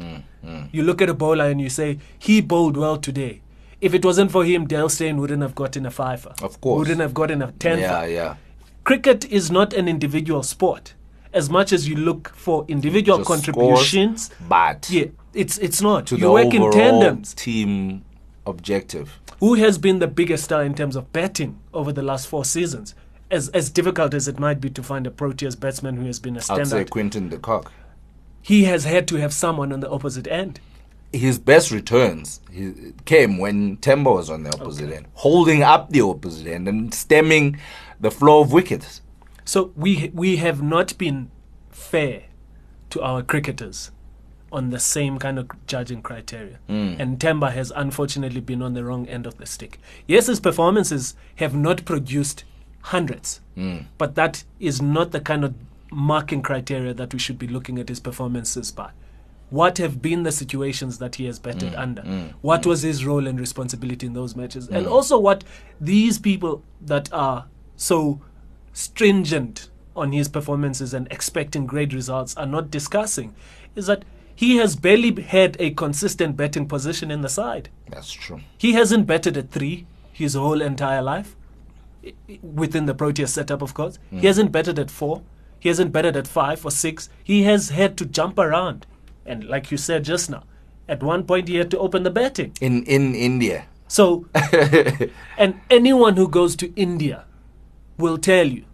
[0.71, 3.41] You look at a bowler and you say he bowled well today.
[3.81, 6.33] If it wasn't for him, Dale Steyn wouldn't have gotten a fiver.
[6.41, 6.79] Of course.
[6.79, 7.79] wouldn't have gotten a ten.
[7.79, 8.35] yeah, yeah.
[8.83, 10.95] Cricket is not an individual sport.
[11.33, 16.09] As much as you look for individual Just contributions, scores, but yeah, it's it's not.
[16.11, 17.33] you the work in tandems.
[17.35, 18.03] team
[18.47, 19.19] objective.
[19.39, 22.95] Who has been the biggest star in terms of batting over the last four seasons?
[23.29, 26.35] As as difficult as it might be to find a Proteas batsman who has been
[26.35, 27.71] a I'd say Quinton de Kock.
[28.41, 30.59] he has had to have someone on the opposite end.
[31.13, 32.39] His best returns
[33.05, 37.59] came when Temba was on the opposite end, holding up the opposite end and stemming
[37.99, 39.01] the flow of wickets.
[39.49, 41.31] So we we have not been
[41.71, 42.25] fair
[42.91, 43.89] to our cricketers
[44.51, 46.59] on the same kind of judging criteria.
[46.67, 46.93] Hmm.
[46.99, 49.79] And Temba has unfortunately been on the wrong end of the stick.
[50.05, 52.43] Yes, his performances have not produced
[52.93, 53.77] hundreds, hmm.
[53.97, 55.55] but that is not the kind of
[55.91, 58.91] marking criteria that we should be looking at his performances by.
[59.49, 61.79] What have been the situations that he has batted hmm.
[61.79, 62.03] under?
[62.41, 64.67] What was his role and responsibility in those matches?
[64.67, 65.43] And also, what
[65.81, 68.21] these people that are so
[68.73, 73.35] stringent on his performances and expecting great results are not discussing
[73.75, 74.03] is that
[74.33, 77.69] he has barely had a consistent batting position in the side.
[77.89, 78.39] That's true.
[78.57, 81.35] He hasn't batted at three his whole entire life
[82.41, 83.99] within the Proteas setup, of course.
[84.09, 84.25] He hmm.
[84.25, 85.23] hasn't batted at four.
[85.59, 87.09] He hasn't batted at five or six.
[87.21, 88.85] He has had to jump around.
[89.25, 90.43] And like you said just now,
[90.87, 92.53] at one point he had to open the batting.
[92.61, 93.65] In in India.
[93.87, 94.27] So,
[95.37, 97.25] and anyone who goes to India
[97.99, 98.65] will tell you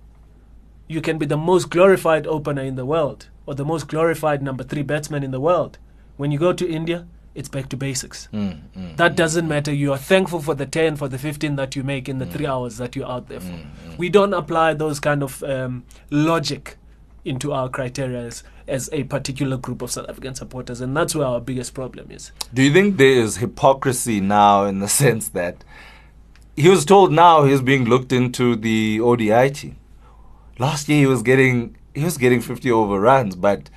[0.88, 4.64] you can be the most glorified opener in the world or the most glorified number
[4.64, 5.78] three batsman in the world.
[6.18, 8.30] When you go to India, it's back to basics.
[8.32, 9.16] Mm, mm, that mm.
[9.16, 9.74] doesn't matter.
[9.74, 12.46] You are thankful for the 10, for the 15 that you make in the three
[12.46, 13.60] hours that you're out there for.
[13.98, 16.78] We don't apply those kind of um, logic
[17.26, 21.26] into our criteria as, as a particular group of South African supporters, and that's where
[21.28, 22.32] our biggest problem is.
[22.54, 25.64] Do you think there is hypocrisy now in the sense that
[26.56, 29.78] he was told now he's being looked into the ODI team?
[30.58, 33.70] Last year he was getting he was getting 50 over runs, but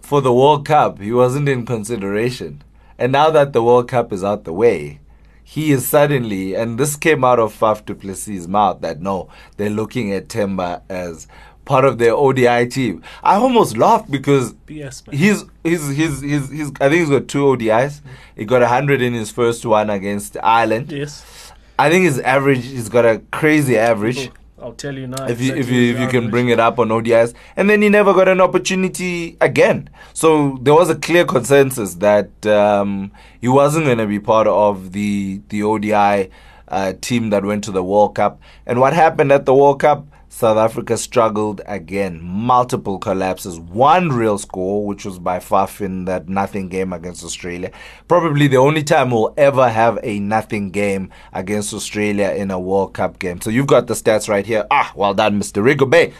[0.00, 2.62] for the World Cup he wasn't in consideration.
[2.98, 5.00] And now that the World Cup is out the way,
[5.42, 9.70] he is suddenly, and this came out of Faf du Plessis' mouth, that no, they're
[9.70, 11.26] looking at Temba as
[11.64, 13.02] part of their ODI team.
[13.22, 17.44] I almost laughed because BS, he's he's he's he's, he's I think he's got two
[17.44, 18.00] ODIs.
[18.36, 20.90] He got hundred in his first one against Ireland.
[20.92, 21.52] Yes.
[21.78, 24.30] I think his average he's got a crazy average.
[24.60, 25.26] I'll tell you now.
[25.26, 27.88] if you if you if you can bring it up on ODIs, and then he
[27.88, 29.90] never got an opportunity again.
[30.12, 34.92] So there was a clear consensus that um, he wasn't going to be part of
[34.92, 36.30] the the ODI
[36.68, 38.40] uh, team that went to the World Cup.
[38.64, 40.06] And what happened at the World Cup?
[40.34, 42.18] South Africa struggled again.
[42.22, 43.60] Multiple collapses.
[43.60, 47.70] One real score, which was by Faf in that nothing game against Australia.
[48.08, 52.94] Probably the only time we'll ever have a nothing game against Australia in a World
[52.94, 53.42] Cup game.
[53.42, 54.66] So you've got the stats right here.
[54.70, 55.62] Ah, well done, Mr.
[55.62, 56.14] Rigo Bay.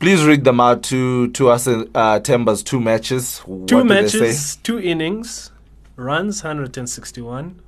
[0.00, 1.68] Please read them out to to us.
[1.68, 3.42] Uh, Temba's two matches.
[3.44, 4.18] Two What did they say?
[4.20, 5.52] matches, two innings,
[5.96, 7.60] runs 161,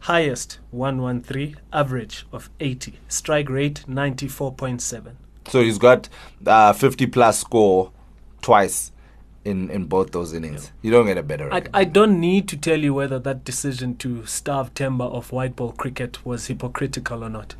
[0.00, 5.14] highest 113, average of 80, strike rate 94.7.
[5.48, 6.08] So he's got
[6.46, 7.92] uh, 50 plus score
[8.42, 8.92] twice
[9.44, 10.72] in in both those innings.
[10.82, 11.62] You don't get a better I.
[11.72, 15.72] I don't need to tell you whether that decision to starve Temba of white ball
[15.72, 17.54] cricket was hypocritical or not.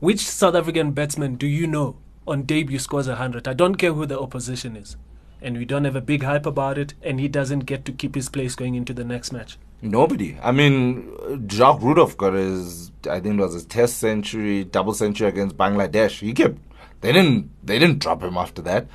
[0.00, 3.48] Which South African batsman do you know on debut scores 100?
[3.48, 4.96] I don't care who the opposition is.
[5.40, 8.14] And we don't have a big hype about it, and he doesn't get to keep
[8.14, 9.58] his place going into the next match.
[9.82, 10.38] Nobody.
[10.42, 15.28] I mean, Jacques Rudolph got his, I think it was his test century, double century
[15.28, 16.20] against Bangladesh.
[16.20, 16.58] He kept,
[17.02, 18.86] they didn't, they didn't drop him after that.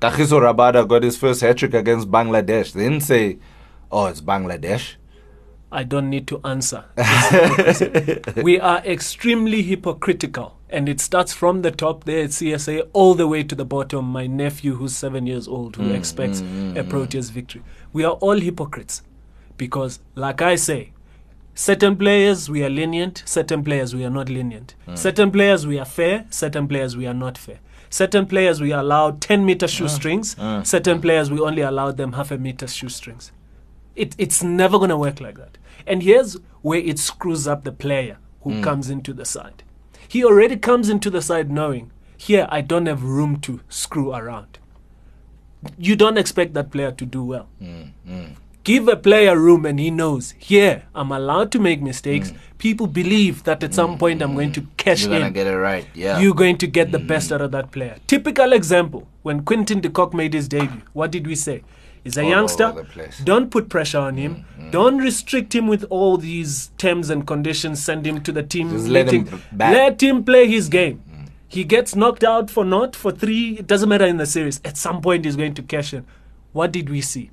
[0.00, 2.72] Kagiso Rabada got his first hat trick against Bangladesh.
[2.72, 3.38] They didn't say,
[3.90, 4.94] oh, it's Bangladesh.
[5.70, 6.84] I don't need to answer.
[8.42, 13.26] we are extremely hypocritical, and it starts from the top there at CSA all the
[13.26, 14.04] way to the bottom.
[14.04, 17.62] My nephew, who's seven years old, who mm, expects mm, mm, a Proteas victory.
[17.92, 19.02] We are all hypocrites
[19.56, 20.92] because, like I say,
[21.54, 24.74] certain players we are lenient, certain players we are not lenient.
[24.86, 24.94] Hmm.
[24.94, 27.60] Certain players we are fair, certain players we are not fair.
[27.90, 30.40] Certain players we allow 10 meter shoestrings, hmm.
[30.58, 30.62] hmm.
[30.62, 33.32] certain players we only allow them half a meter shoestrings.
[33.94, 35.58] It, it's never going to work like that.
[35.86, 39.62] And here's where it screws up the player who comes into the side.
[40.08, 44.58] He already comes into the side knowing, here, I don't have room to screw around.
[45.76, 47.48] You don't expect that player to do well.
[48.64, 52.30] Give a player room and he knows, here, I'm allowed to make mistakes.
[52.30, 52.36] Hmm.
[52.58, 54.68] People believe that at some point I'm going to hmm.
[54.76, 55.86] cash You're in going to get it right.
[55.94, 56.20] Yeah.
[56.20, 57.08] you're going to get the hmm.
[57.08, 57.96] best out of that player.
[58.06, 61.62] Typical example when Quinton de Kock made his debut, what did we say?
[62.04, 62.86] He's a All youngster.
[63.22, 64.44] Don't put pressure on him.
[64.70, 67.82] Don't restrict him with all these terms and conditions.
[67.82, 68.70] Send him to the team.
[68.70, 69.42] Just let him meeting.
[69.56, 71.02] Let him play his game.
[71.46, 73.58] He gets knocked out for not for three.
[73.58, 74.60] It doesn't matter in the series.
[74.64, 76.06] At some point, he's going to cash in.
[76.52, 77.30] What did we see?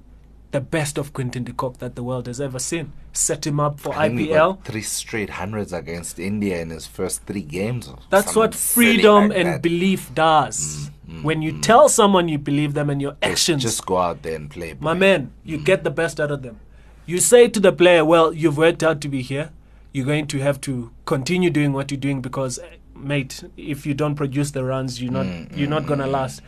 [0.51, 2.91] The best of Quinton de Kock that the world has ever seen.
[3.13, 4.63] Set him up for I think he got IPL.
[4.65, 7.91] three straight hundreds against India in his first three games.
[8.09, 9.61] That's what freedom like and that.
[9.61, 10.89] belief does.
[11.07, 11.61] Mm, mm, when you mm.
[11.61, 14.75] tell someone you believe them and your actions, Just go out there and play.
[14.79, 16.59] my man, you get the best out of them.
[17.05, 19.51] You say to the player, "Well, you've worked out to be here.
[19.93, 23.93] You're going to have to continue doing what you're doing because, eh, mate, if you
[23.93, 26.41] don't produce the runs, you're not you're not gonna last."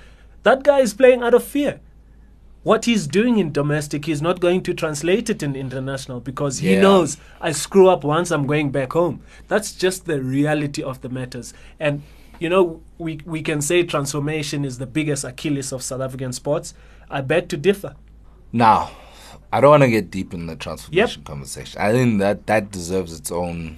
[0.43, 1.79] That guy is playing out of fear.
[2.63, 6.73] What he's doing in domestic, he's not going to translate it in international because he
[6.75, 6.81] Yeah.
[6.81, 9.21] knows I screw up once, I'm going back home.
[9.47, 11.53] That's just the reality of the matters.
[11.79, 12.03] And
[12.39, 16.73] you know, we we can say transformation is the biggest Achilles of South African sports.
[17.09, 17.95] I beg to differ.
[18.51, 18.91] Now,
[19.53, 21.79] I don't want to get deep in the transformation conversation.
[21.81, 23.77] I think that that deserves its own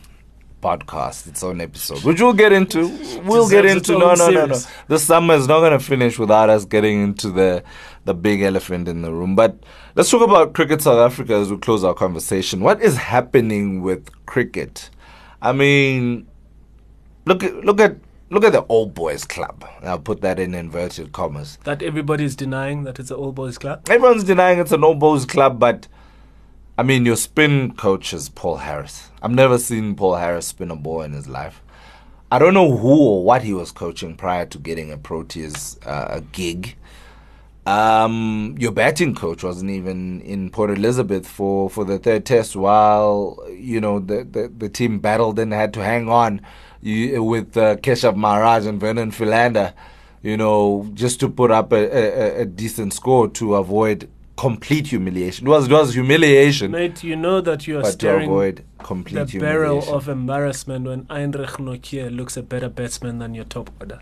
[0.62, 2.88] podcast, its own episode, which we'll get into.
[3.26, 3.98] We'll get into.
[4.00, 4.60] No, no, no, no.
[4.88, 7.63] The summer is not going to finish without us getting into the
[8.05, 9.35] the big elephant in the room.
[9.35, 9.57] But
[9.95, 12.61] let's talk about cricket South Africa as we close our conversation.
[12.61, 14.89] What is happening with cricket?
[15.41, 16.27] I mean,
[17.25, 17.97] look at look at
[18.29, 19.65] look at the old boys club.
[19.83, 21.57] I'll put that in inverted commas.
[21.63, 23.87] That everybody is denying that it's an old boys club.
[23.89, 25.87] Everyone's denying it's an old boys club, but
[26.77, 29.11] I mean, your spin coach is Paul Harris.
[29.21, 31.61] I've never seen Paul Harris spin a ball in his life.
[32.31, 36.21] I don't know who or what he was coaching prior to getting a Proteas uh,
[36.31, 36.75] gig.
[37.65, 43.39] Um, your batting coach wasn't even in Port Elizabeth for, for the third test, while
[43.49, 46.41] you know the, the, the team battled and had to hang on
[46.82, 49.73] you, with uh, Keshav Maharaj and Vernon Philander,
[50.21, 55.47] you know, just to put up a, a, a decent score to avoid complete humiliation.
[55.47, 59.39] It was it was humiliation, Mate, you know that you are staring avoid complete the
[59.39, 64.02] barrel of embarrassment when Anrich Nortje looks a better batsman than your top order.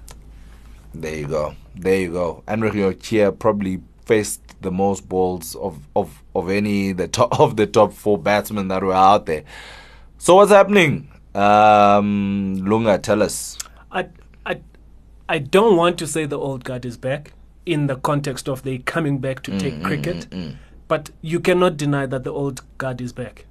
[0.93, 1.55] There you go.
[1.75, 2.43] There you go.
[2.47, 7.65] Anrich Nortje probably faced the most balls of, of, of any the top of the
[7.67, 9.43] top four batsmen that were out there.
[10.17, 11.09] So what's happening?
[11.33, 13.57] Um, Lunga, tell us.
[13.91, 14.09] I,
[14.45, 14.59] I,
[15.29, 17.33] I don't want to say the old guard is back
[17.65, 20.27] in the context of they coming back to Mm, take cricket,
[20.87, 23.45] but you cannot deny that the old guard is back,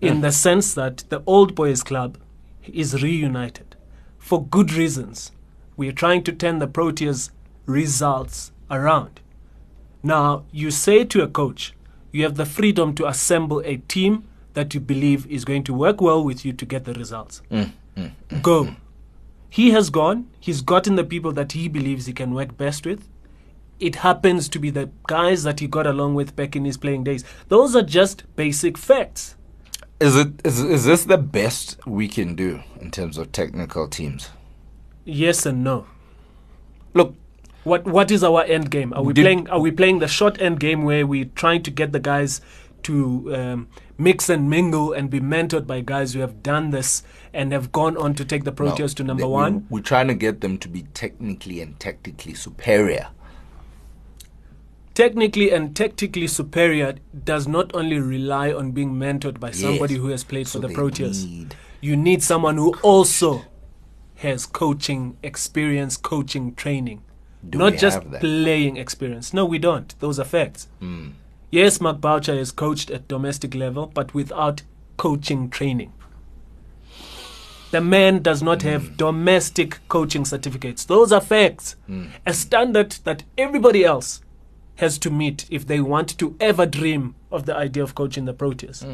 [0.00, 2.16] in the sense that the old boys club
[2.66, 3.74] is reunited.
[4.18, 5.32] for good reasons.
[5.78, 7.30] We are trying to turn the Proteas
[7.64, 9.20] results around.
[10.02, 11.72] Now, you say to a coach,
[12.10, 14.24] you have the freedom to assemble a team
[14.54, 17.42] that you believe is going to work well with you to get the results.
[17.48, 18.74] Mm, mm, mm, Go.
[19.50, 23.08] He has gone, he's gotten the people that he believes he can work best with.
[23.78, 27.04] It happens to be the guys that he got along with back in his playing
[27.04, 27.22] days.
[27.46, 29.36] Those are just basic facts.
[30.00, 34.30] Is it is is this the best we can do in terms of technical teams?
[35.08, 35.86] Yes and no.
[36.92, 37.14] Look,
[37.64, 38.92] What what is our end game?
[38.94, 41.92] Are we playing are we playing the short end game where we're trying to get
[41.92, 42.40] the guys
[42.82, 42.94] to
[43.34, 47.02] um, mix and mingle and be mentored by guys who have done this
[47.32, 49.66] and have gone on to take the Proteas to number we- one?
[49.70, 53.08] We're trying to get them to be technically and tactically superior.
[54.94, 56.94] Technically and tactically superior
[57.24, 60.68] does not only rely on being mentored by somebody who has played So for the
[60.68, 61.24] they Proteas.
[61.24, 63.42] need- You need someone who also
[64.18, 67.02] has coaching experience, coaching training.
[67.48, 69.32] Do not just playing experience.
[69.32, 69.94] No, we don't.
[70.00, 70.68] Those are facts.
[70.80, 71.10] Hmm.
[71.50, 74.62] Yes, Mark Boucher has coached at domestic level, but without
[74.96, 75.92] coaching training.
[77.70, 78.68] The man does not Hmm.
[78.68, 80.84] have domestic coaching certificates.
[80.84, 81.76] Those are facts.
[81.86, 82.06] Hmm.
[82.26, 84.20] A standard that everybody else
[84.76, 88.34] has to meet if they want to ever dream of the idea of coaching the
[88.34, 88.84] Proteas.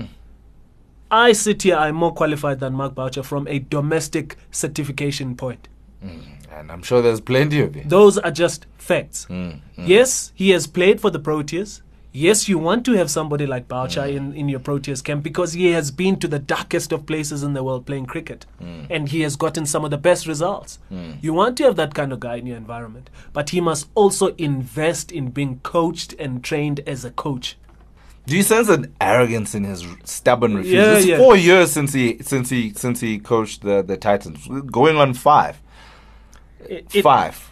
[1.15, 5.69] I sit here, I'm more qualified than Mark Boucher from a domestic certification point.
[6.03, 7.89] And I'm sure there's plenty of it.
[7.89, 9.27] Those are just facts.
[9.31, 11.83] Mm, Yes, he has played for the Proteas.
[12.13, 14.17] Yes, you want to have somebody like Boucher Mm.
[14.17, 17.55] in, in your Proteas camp because he has been to the darkest of places in
[17.55, 18.47] the world playing cricket.
[18.63, 18.87] Mm.
[18.91, 20.79] And he has gotten some of the best results.
[21.23, 23.09] You want to have that kind of guy in your environment.
[23.33, 27.57] But he must also invest in being coached and trained as a coach.
[28.27, 30.79] Do you sense an arrogance in his stubborn refusal?
[30.79, 31.19] Yeah, it's yeah.
[31.19, 34.49] four years since he since he since he coached the, the Titans.
[34.71, 35.61] Going on five.
[36.61, 37.51] It- it- five.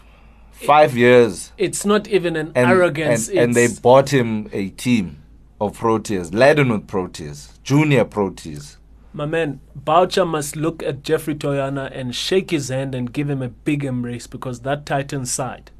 [0.52, 1.50] Five years.
[1.58, 3.28] It's not even an And, arrogance.
[3.28, 5.20] and, and they bought him a team
[5.60, 8.76] of Proteas, laden with Proteas, junior Proteas.
[9.12, 13.42] My man, Boucher must look at Geoffrey Toyana and shake his hand and give him
[13.42, 15.72] a big embrace because that Titan side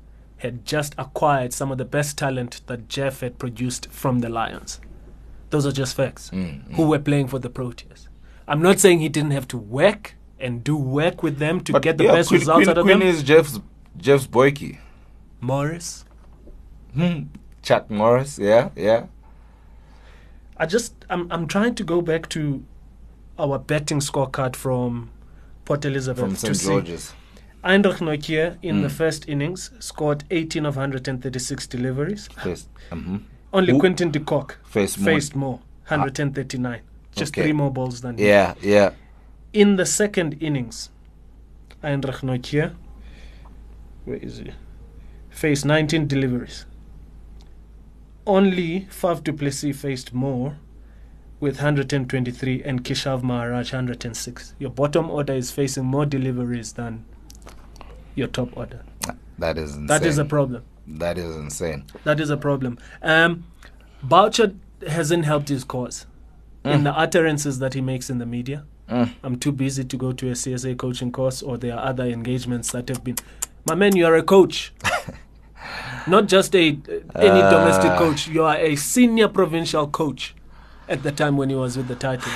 [0.43, 4.81] had just acquired some of the best talent that Jeff had produced from the Lions.
[5.51, 6.31] Those are just facts.
[6.31, 8.09] Mm, Who were playing for the Proteas.
[8.49, 11.83] I'm not saying he didn't have to work and do work with them to But
[11.83, 13.09] get the yeah, best Queen, results Queen, out of Queen them.
[13.09, 13.61] is Jeff's
[13.97, 14.79] Jeff's boyki.
[15.41, 16.05] Morris.
[16.95, 17.25] Hmm.
[17.63, 19.07] Chuck Morris, yeah, yeah.
[20.57, 22.65] I just I'm I'm trying to go back to
[23.39, 25.11] our betting scorecard from
[25.65, 26.57] Port Elizabeth From to St.
[26.57, 27.15] see
[27.65, 27.85] George's.
[27.87, 28.83] Anrich Nortje in Mm.
[28.83, 32.29] the first innings scored 18 of 136 deliveries.
[32.43, 33.17] Face, hmm
[33.53, 35.13] Only Who- Quinton de Kock Face more.
[35.15, 35.59] faced more,
[35.91, 36.81] 139.
[37.15, 37.43] Just Okay.
[37.43, 38.27] three more balls than him.
[38.27, 38.91] Yeah, yeah.
[39.53, 40.91] In the second innings,
[41.83, 42.73] Anrich Nortje,
[44.07, 44.53] where is he?
[45.31, 46.65] Faced 19 deliveries.
[48.27, 50.55] Only Faf du Plessis faced more
[51.41, 54.55] with 123 and Keshav Maharaj 106.
[54.59, 57.05] Your bottom order is facing more deliveries than
[58.15, 58.83] your top order.
[59.39, 59.87] That is insane.
[59.87, 60.63] That is a problem.
[60.87, 61.85] that is insane.
[62.05, 62.79] That is a problem.
[63.03, 63.45] Um,
[64.03, 64.55] Boucher
[64.87, 66.07] hasn't helped his cause
[66.65, 68.65] in the utterances that he makes in the media.
[68.89, 69.11] Mm.
[69.23, 72.73] I'm too busy to go to a CSA coaching course, or there are other engagements
[72.73, 73.17] that have been.
[73.67, 74.73] My man, you are a coach,
[76.07, 78.29] not just a any domestic coach.
[78.29, 80.35] You are a senior provincial coach.
[80.89, 82.35] At the time when he was with the Titans,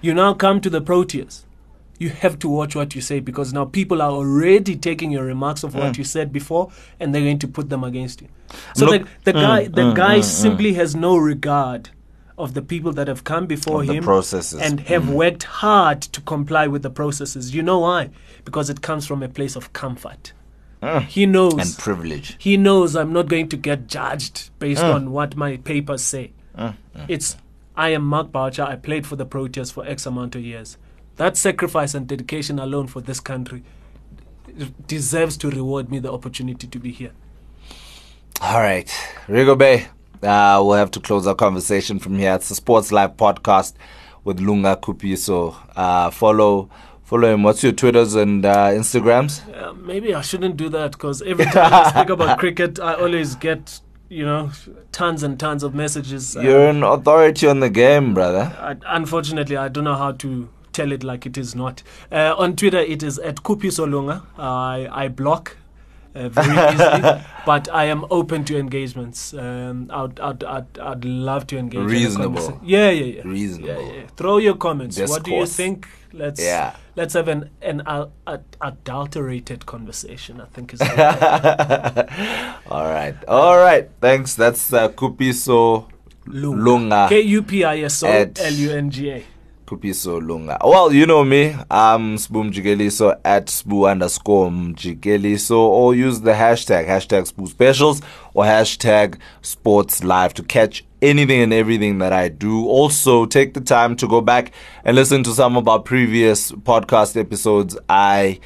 [0.00, 1.45] you now come to the Proteas.
[1.98, 5.62] You have to watch what you say because now people are already taking your remarks
[5.62, 5.98] of what mm.
[5.98, 6.70] you said before,
[7.00, 8.28] and they're going to put them against you.
[8.74, 11.90] So Look- the, the mm, guy, the mm, guy simply has no regard
[12.38, 14.60] of the people that have come before him processes.
[14.60, 17.54] and have worked hard to comply with the processes.
[17.54, 18.10] You know why?
[18.44, 20.32] Because it comes from a place of comfort.
[21.08, 22.36] He knows And privilege.
[22.38, 24.94] he knows I'm not going to get judged based Mm.
[24.94, 26.32] on what my papers say.
[27.08, 27.36] It's
[27.74, 28.62] I am Mark Boucher.
[28.62, 30.76] I played for the Proteas for X amount of years.
[31.16, 33.62] That sacrifice and dedication alone for this country
[34.86, 37.12] deserves to reward me the opportunity to be here.
[38.40, 38.86] All right,
[39.26, 39.86] Rigo Bay.
[40.22, 42.34] Uh, we'll have to close our conversation from here.
[42.34, 43.74] It's the Sports Live podcast
[44.24, 45.16] with Lunga Kupi.
[45.16, 46.68] So uh, follow
[47.04, 47.42] follow him.
[47.42, 49.40] What's your Twitters and uh, Instagrams?
[49.54, 53.36] Uh, maybe I shouldn't do that because every time I speak about cricket, I always
[53.36, 54.50] get you know
[54.92, 56.36] tons and tons of messages.
[56.36, 58.54] Uh, You're an authority on the game, brother.
[58.58, 61.82] I, unfortunately, I don't know how to tell it like it is not.
[62.12, 64.22] Uh, on Twitter, it is at Kupi Solunga.
[64.38, 65.56] I, I block
[66.14, 67.20] uh, very easily.
[67.44, 69.32] but I am open to engagements.
[69.34, 71.80] Um, I'd, I'd, I'd, I'd love to engage.
[71.90, 72.60] Reasonable.
[72.62, 73.22] Yeah, yeah, yeah.
[73.24, 73.68] Reasonable.
[73.68, 74.06] Yeah, yeah.
[74.16, 74.98] Throw your comments.
[74.98, 75.88] What do you think?
[76.12, 76.74] Let's Yeah.
[76.94, 80.40] let's have an an ad- adulterated conversation.
[80.40, 80.80] I think is.
[82.70, 83.14] All right.
[83.28, 83.90] All right.
[84.00, 84.34] Thanks.
[84.34, 85.88] That's uh, Kupiso
[86.26, 87.06] Lunga.
[87.10, 89.24] K U P I S O L U N G A.
[89.66, 90.58] Kupiso Lunga.
[90.64, 91.56] Well, you know me.
[91.70, 98.00] I'm Sbu Mjikeliso at Spoo underscore Mjikeliso or use the hashtag, hashtag Spoo Specials
[98.32, 102.64] or hashtag Sports Live to catch anything and everything that I do.
[102.66, 104.52] Also, take the time to go back
[104.84, 107.76] and listen to some of our previous podcast episodes.
[107.88, 108.38] I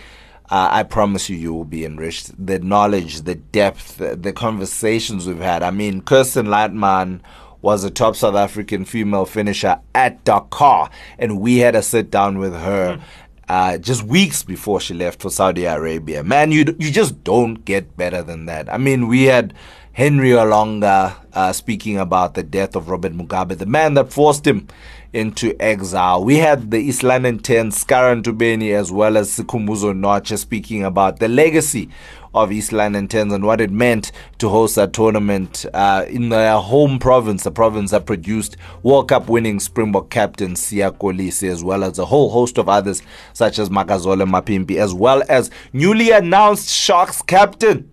[0.51, 2.33] uh, I promise you, you will be enriched.
[2.45, 5.63] The knowledge, the depth, the, the conversations we've had.
[5.63, 7.23] I mean, Kirsten Landman
[7.63, 12.39] was a top South African female finisher at Dakar, and we had a sit down
[12.39, 13.01] with her.
[13.49, 17.97] Uh, just weeks before she left for Saudi Arabia, man, you you just don't get
[17.97, 18.73] better than that.
[18.73, 19.55] I mean, we had
[19.93, 24.69] Henry Olonga uh, speaking about the death of Robert Mugabe, the man that forced him
[25.13, 26.23] into exile.
[26.23, 31.19] We had the East London 10, Skaran Tubeni, as well as Sikumuzo Noche speaking about
[31.19, 31.89] the legacy
[32.35, 36.59] of East London 10s and what it meant to host that tournament uh, in their
[36.59, 41.83] home province, the province that produced World Cup winning Springbok captain Siya Kolisi, as well
[41.83, 43.03] as a whole host of others
[43.33, 47.91] such as Makazole Mapimpi, as well as newly announced Sharks captain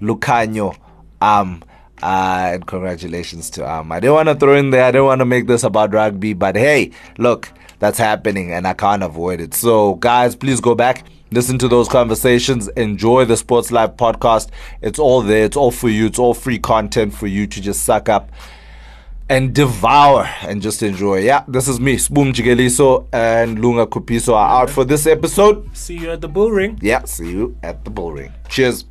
[0.00, 0.76] Lukhanyo.
[1.20, 1.62] Um,
[2.02, 3.92] uh, and congratulations to um.
[3.92, 4.84] I didn't want to throw in there.
[4.84, 8.72] I didn't want to make this about rugby, but hey, look, that's happening, and I
[8.72, 9.54] can't avoid it.
[9.54, 14.50] So, guys, please go back, listen to those conversations, enjoy the Sports Live podcast.
[14.82, 15.44] It's all there.
[15.44, 16.06] It's all for you.
[16.06, 18.30] It's all free content for you to just suck up
[19.28, 21.20] and devour and just enjoy.
[21.20, 25.68] Yeah, this is me, Sbu Mjikeliso and Lunga Kupiso are out for this episode.
[25.76, 26.78] See you at the bull ring.
[26.82, 28.32] Yeah, see you at the bull ring.
[28.48, 28.84] Cheers.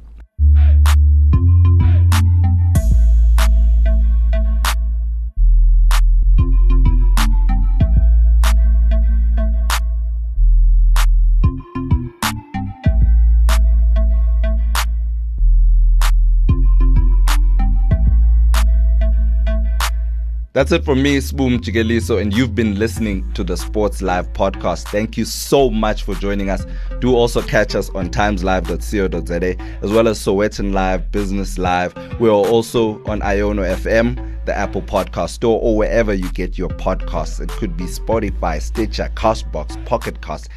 [20.60, 24.90] That's it from me, Sbu Mjikeliso, and you've been listening to the Sports Live podcast.
[24.90, 26.66] Thank you so much for joining us.
[27.00, 31.96] Do also catch us on timeslive.co.za as well as Sowetan Live, Business Live.
[32.20, 36.68] We are also on Iono FM, the Apple Podcast Store, or wherever you get your
[36.68, 37.40] podcasts.
[37.40, 40.50] It could be Spotify, Stitcher, Castbox, Pocket Cast,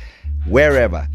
[0.49, 1.07] wherever.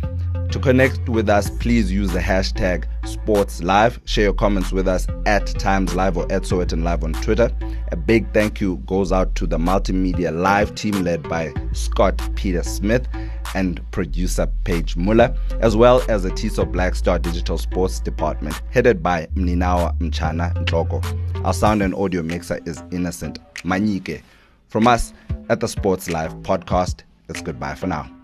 [0.51, 3.99] To connect with us, please use the hashtag Sports Live.
[4.05, 7.51] Share your comments with us at Times Live or at Sowetan Live on Twitter.
[7.91, 12.63] A big thank you goes out to the Multimedia Live team led by Scott Peter
[12.63, 13.07] Smith
[13.55, 19.03] and producer Paige Muller, as well as the TISO Black Star Digital Sports Department, headed
[19.03, 21.45] by Mninawa Mchana Ntloko.
[21.45, 24.21] Our sound and audio mixer is Innocent Manyike.
[24.69, 25.13] From us
[25.49, 28.16] at the Sports Live podcast, it's goodbye for now.